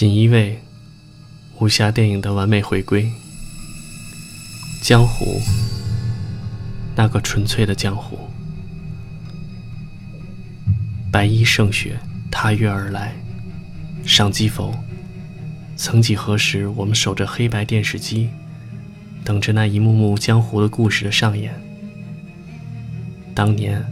[0.00, 0.58] 锦衣卫，
[1.58, 3.12] 武侠电影的完美回归。
[4.80, 5.38] 江湖，
[6.96, 8.18] 那个纯粹的江湖。
[11.12, 11.98] 白衣胜雪
[12.30, 13.14] 踏月而来，
[14.02, 14.74] 上机否？
[15.76, 18.30] 曾几何时，我们守着黑白电视机，
[19.22, 21.52] 等着那一幕幕江湖的故事的上演。
[23.34, 23.84] 当年，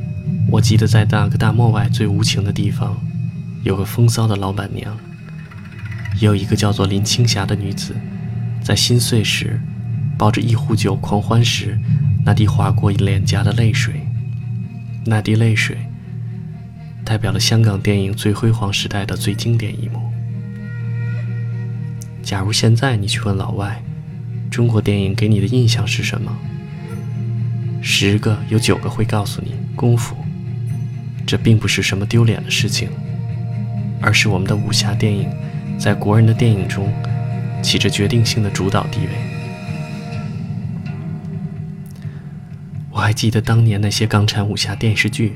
[0.50, 2.98] 我记得在那个大漠外最无情的地方，
[3.62, 4.98] 有个风骚的老板娘。
[6.20, 7.94] 有一个叫做林青霞的女子，
[8.62, 9.60] 在心碎时，
[10.18, 11.78] 抱着一壶酒狂欢时，
[12.24, 13.94] 那滴划过脸颊的泪水，
[15.06, 15.76] 那滴泪水，
[17.04, 20.00] 代表了香港电影最辉煌时代的最经典一幕。
[22.22, 23.80] 假如现在你去问老外，
[24.50, 26.36] 中国电影给你的印象是什么？
[27.80, 30.16] 十个有九个会告诉你功夫。
[31.24, 32.88] 这并不是什么丢脸的事情，
[34.00, 35.28] 而是我们的武侠电影。
[35.78, 36.92] 在国人的电影中，
[37.62, 39.12] 起着决定性的主导地位。
[42.90, 45.30] 我还记得当年那些港产武侠电视剧，《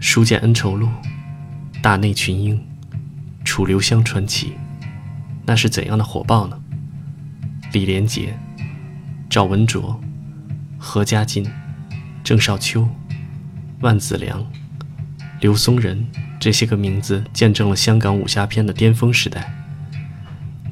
[0.00, 0.86] 书剑恩仇录》
[1.82, 2.56] 《大内群英》
[3.44, 4.54] 《楚留香传奇》，
[5.44, 6.58] 那是怎样的火爆呢？
[7.72, 8.34] 李连杰、
[9.28, 10.00] 赵文卓、
[10.78, 11.46] 何家劲、
[12.24, 12.88] 郑少秋、
[13.80, 14.42] 万梓良、
[15.42, 16.06] 刘松仁。
[16.38, 19.52] 这些个名字见证了香港武侠片的巅峰时代。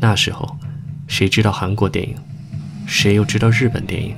[0.01, 0.57] 那时候，
[1.09, 2.15] 谁知道韩国电影？
[2.87, 4.15] 谁又知道日本电影？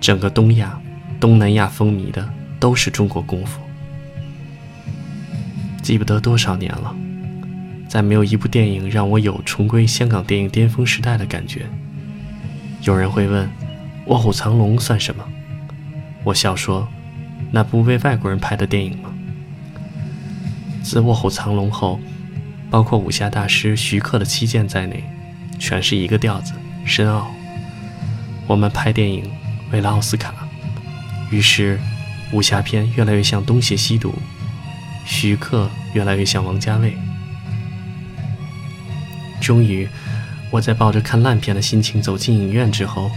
[0.00, 0.78] 整个东亚、
[1.18, 2.28] 东南亚风靡的
[2.60, 3.58] 都是中国功夫。
[5.82, 6.94] 记不得多少年了，
[7.88, 11.64] 再没有一部电影让我有重归香港电影巅峰时代的感觉。
[12.82, 13.48] 有人会问
[14.08, 15.24] ：“卧虎藏龙算什么？”
[16.24, 16.86] 我笑说
[17.50, 19.10] ：“那不为外国人拍的电影吗？”
[20.88, 22.00] 自《卧虎藏龙》后，
[22.70, 25.04] 包括武侠大师徐克的七剑在内，
[25.58, 26.54] 全是一个调子，
[26.86, 27.30] 深奥。
[28.46, 29.30] 我们拍电影
[29.70, 30.32] 为了奥斯卡，
[31.30, 31.78] 于是
[32.32, 34.14] 武侠片越来越像东邪西毒，
[35.04, 36.96] 徐克越来越像王家卫。
[39.42, 39.86] 终于，
[40.50, 43.10] 我在抱着看烂片的心情走进影院之后，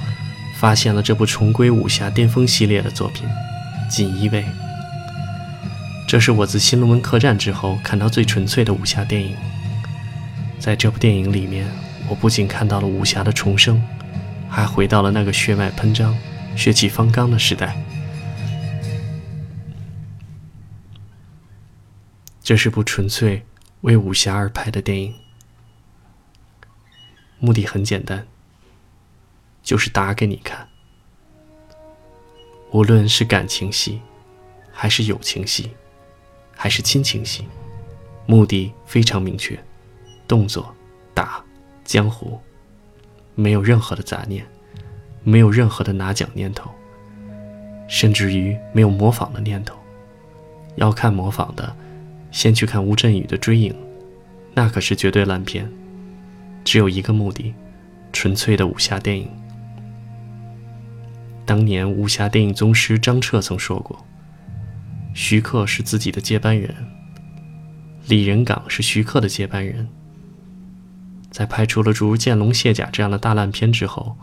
[0.59, 3.25] 发现了这部重归武侠巅峰系列的作品
[3.89, 4.41] 《锦衣卫》。
[6.11, 9.33] 这是我自《新龙门客栈》之后看到最纯粹的武侠电影。
[10.59, 11.65] 在这部电影里面，
[12.09, 13.81] 我不仅看到了武侠的重生，
[14.49, 16.13] 还回到了那个血脉喷张、
[16.53, 17.81] 血气方刚的时代。
[22.43, 23.45] 这是部纯粹
[23.79, 25.15] 为武侠而拍的电影，
[27.39, 28.27] 目的很简单，
[29.63, 30.67] 就是打给你看。
[32.71, 34.01] 无论是感情戏，
[34.73, 35.71] 还是友情戏。
[36.61, 37.43] 还是亲情戏，
[38.27, 39.59] 目的非常明确，
[40.27, 40.71] 动作
[41.11, 41.43] 打
[41.83, 42.39] 江湖，
[43.33, 44.45] 没有任何的杂念，
[45.23, 46.69] 没有任何的拿奖念头，
[47.87, 49.75] 甚至于没有模仿的念头。
[50.75, 51.75] 要看模仿的，
[52.29, 53.73] 先去看吴镇宇的《追影》，
[54.53, 55.67] 那可是绝对烂片。
[56.63, 57.55] 只有一个目的，
[58.13, 59.27] 纯粹的武侠电影。
[61.43, 64.05] 当年武侠电影宗师张彻曾说过。
[65.13, 66.73] 徐克是自己的接班人，
[68.07, 69.87] 李仁港是徐克的接班人。
[71.29, 74.17] 在拍出了诸如《剑龙卸甲》这样的大烂片之后，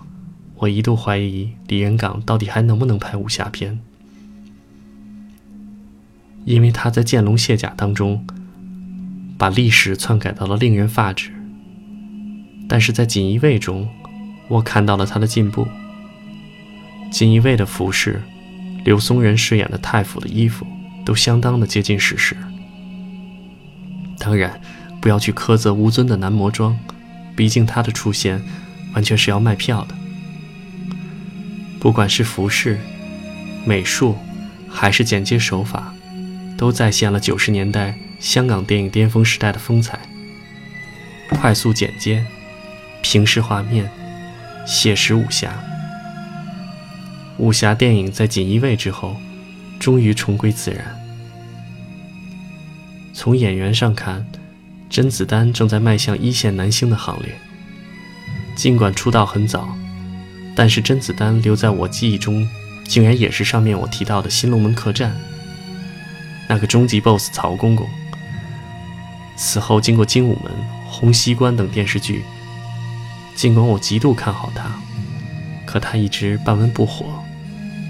[0.57, 3.79] 我一度怀疑李仁港到底还能不能拍武侠片，
[6.45, 8.27] 因为他在《剑龙卸甲》当中
[9.39, 11.33] 把历史篡改到了令人发指。
[12.69, 13.89] 但是在《锦衣卫》中，
[14.49, 15.65] 我看到了他的进步。
[17.11, 18.21] 《锦衣卫》的服饰，
[18.85, 20.67] 刘松仁饰演的太傅的衣服。
[21.09, 22.37] 都相当的接近史实。
[24.19, 24.61] 当然，
[25.01, 26.79] 不要去苛责吴尊的男模装，
[27.35, 28.45] 毕竟他的出现
[28.93, 29.95] 完全是要卖票的。
[31.81, 32.79] 不管是服饰、
[33.65, 34.19] 美术，
[34.69, 35.95] 还是剪接手法，
[36.59, 39.99] 都再现了九十年代香港电影巅峰时代的风采。
[41.31, 42.23] 快速剪接、
[43.01, 43.91] 平视画面、
[44.67, 45.55] 写实武侠，
[47.39, 49.17] 武侠电影在锦衣卫之后，
[49.79, 50.98] 终于重归自然。
[53.21, 54.25] 从演员上看，
[54.89, 57.37] 甄子丹正在迈向一线男星的行列。
[58.55, 59.77] 尽管出道很早，
[60.55, 62.49] 但是甄子丹留在我记忆中，
[62.85, 65.11] 竟然也是上面我提到的《新龙门客栈》
[66.49, 67.89] 那个终极 BOSS 曹公公。
[69.37, 70.53] 此后经过《精武门》
[70.89, 72.23] 《洪熙官》等电视剧，
[73.35, 74.71] 尽管我极度看好他，
[75.67, 77.05] 可他一直半温不火，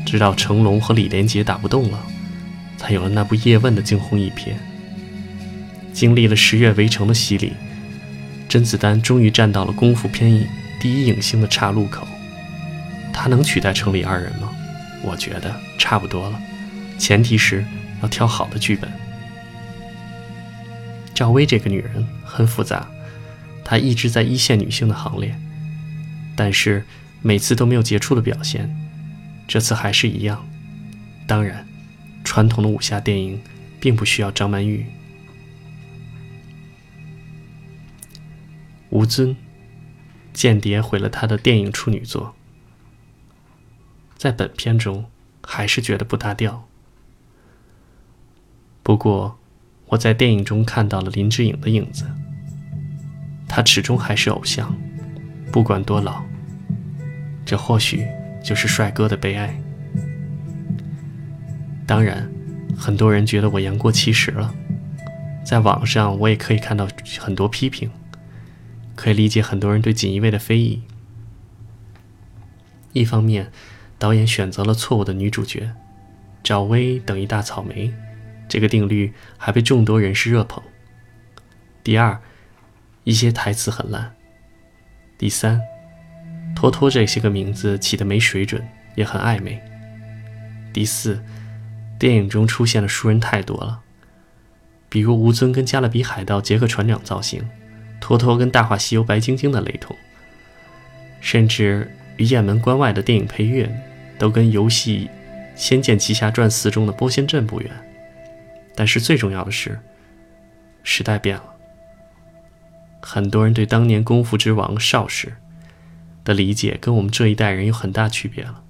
[0.06, 2.02] 直到成龙和李连杰打不动了，
[2.78, 4.54] 才有了那部《叶问》的惊鸿一瞥。
[5.98, 7.54] 经历了十月围城的洗礼，
[8.48, 10.46] 甄子丹终于站到了功夫片
[10.80, 12.06] 第一影星的岔路口。
[13.12, 14.48] 他能取代城里二人吗？
[15.02, 16.40] 我觉得差不多了，
[17.00, 17.64] 前提是
[18.00, 18.88] 要挑好的剧本。
[21.12, 22.86] 赵薇这个女人很复杂，
[23.64, 25.36] 她一直在一线女性的行列，
[26.36, 26.84] 但是
[27.22, 28.72] 每次都没有杰出的表现，
[29.48, 30.46] 这次还是一样。
[31.26, 31.66] 当然，
[32.22, 33.40] 传统的武侠电影
[33.80, 34.86] 并不需要张曼玉。
[38.90, 39.36] 吴尊，
[40.32, 42.34] 间谍毁了他的电影处女作。
[44.16, 45.06] 在本片中，
[45.42, 46.66] 还是觉得不搭调。
[48.82, 49.38] 不过，
[49.88, 52.06] 我在电影中看到了林志颖的影子。
[53.46, 54.74] 他始终还是偶像，
[55.52, 56.22] 不管多老。
[57.44, 58.06] 这或许
[58.42, 59.58] 就是帅哥的悲哀。
[61.86, 62.30] 当然，
[62.76, 64.54] 很多人觉得我言过其实了。
[65.44, 66.86] 在网上，我也可以看到
[67.18, 67.90] 很多批评，
[68.98, 70.82] 可以理解很多人对锦衣卫的非议。
[72.92, 73.52] 一方面，
[73.96, 75.70] 导演选择了错误的女主角，
[76.42, 77.94] 赵薇等一大草莓，
[78.48, 80.60] 这个定律还被众多人士热捧。
[81.84, 82.20] 第二，
[83.04, 84.16] 一些台词很烂。
[85.16, 85.60] 第三，
[86.56, 88.66] 托托这些个名字起的没水准，
[88.96, 89.62] 也很暧昧。
[90.72, 91.22] 第四，
[92.00, 93.82] 电影中出现的熟人太多了，
[94.88, 97.48] 比如吴尊跟加勒比海盗杰克船长造型，
[98.00, 99.96] 托托跟大话西游白晶晶的雷同，
[101.20, 103.70] 甚至于雁门关外的电影配乐。
[104.18, 105.06] 都跟游戏
[105.54, 107.70] 《仙剑奇侠传四》中的波仙阵不远，
[108.74, 109.78] 但是最重要的是，
[110.82, 111.44] 时代变了。
[113.00, 115.36] 很多人对当年功夫之王邵氏
[116.24, 118.64] 的理解跟我们这一代人有很大区别了。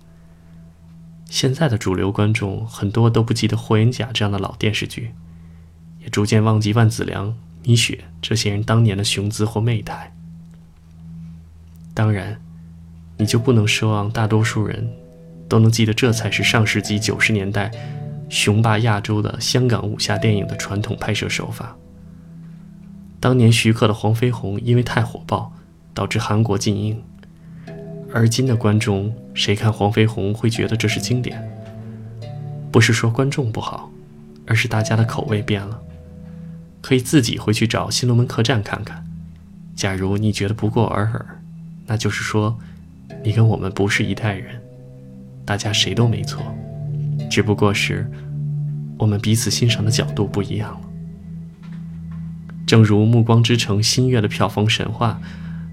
[1.30, 5.14] 现在的主流观众很多都不记得《霍元甲》这样的老电视剧，
[6.00, 7.34] 也逐渐忘记万梓良、
[7.68, 10.14] 米雪这些人当年的雄姿或媚态。
[11.92, 12.40] 当然，
[13.18, 14.90] 你就不能奢望大多数人。
[15.50, 17.70] 都能记得，这才是上世纪九十年代
[18.30, 21.76] 雄霸亚洲的香港武侠电影的传统拍摄手法。
[23.20, 25.52] 当年徐克的《黄飞鸿》因为太火爆，
[25.92, 27.02] 导致韩国禁映。
[28.14, 31.46] 而今的观众谁看《黄飞鸿》会觉得这是经典？
[32.72, 33.90] 不是说观众不好，
[34.46, 35.78] 而是大家的口味变了。
[36.80, 39.04] 可以自己回去找《新龙门客栈》看看。
[39.76, 41.40] 假如你觉得不过尔尔，
[41.86, 42.58] 那就是说
[43.22, 44.60] 你跟我们不是一代人。
[45.44, 46.42] 大家谁都没错，
[47.30, 48.10] 只不过是
[48.98, 50.80] 我们彼此欣赏的角度不一样了。
[52.66, 55.18] 正如《暮光之城》新月的票房神话，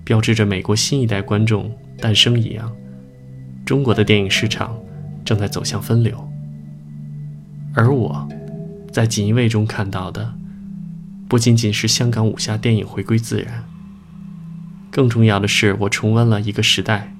[0.05, 2.71] 标志着美国新一代观众诞生一样，
[3.65, 4.79] 中国的电影市场
[5.25, 6.31] 正在走向分流。
[7.73, 8.25] 而我，
[8.93, 10.33] 在《锦衣卫》中看到的，
[11.27, 13.65] 不仅仅是香港武侠电影回归自然，
[14.91, 17.11] 更重要的是，我重温了一个时代。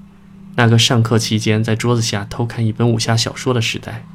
[0.57, 4.06] 那个上课期间在桌子下偷看一本武侠小说的时代，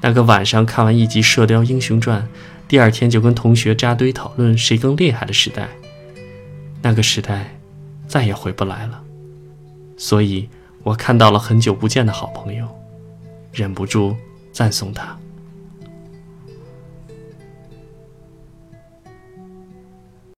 [0.00, 2.22] 那个晚上看完一集《射雕英雄传》，
[2.68, 5.68] 第二天就跟同学扎堆讨论谁更厉害的时代，
[6.82, 7.58] 那个时代
[8.06, 9.02] 再也回不来了。
[9.96, 10.48] 所以
[10.84, 12.68] 我看到了很久不见的好朋友，
[13.52, 14.14] 忍不住
[14.52, 15.18] 赞颂他。